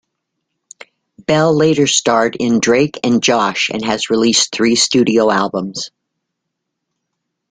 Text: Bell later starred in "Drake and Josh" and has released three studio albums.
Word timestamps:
Bell 1.27 1.55
later 1.55 1.85
starred 1.85 2.35
in 2.35 2.59
"Drake 2.59 2.99
and 3.03 3.21
Josh" 3.21 3.69
and 3.71 3.85
has 3.85 4.09
released 4.09 4.51
three 4.51 4.73
studio 4.73 5.29
albums. 5.29 5.91